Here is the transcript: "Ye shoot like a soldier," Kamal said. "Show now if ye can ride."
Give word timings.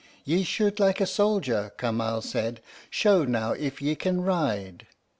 "Ye 0.25 0.43
shoot 0.43 0.79
like 0.79 0.99
a 0.99 1.05
soldier," 1.05 1.73
Kamal 1.77 2.23
said. 2.23 2.59
"Show 2.89 3.23
now 3.23 3.51
if 3.51 3.83
ye 3.83 3.93
can 3.93 4.21
ride." 4.21 4.87